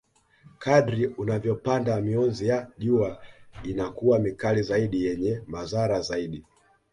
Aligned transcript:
Kadri 0.59 1.07
unavyopanda 1.07 2.01
mionzi 2.01 2.47
ya 2.47 2.67
jua 2.77 3.21
inakuwa 3.63 4.19
mikali 4.19 4.63
zaidi 4.63 5.05
yenye 5.05 5.41
madhara 5.47 6.01
zaidi 6.01 6.43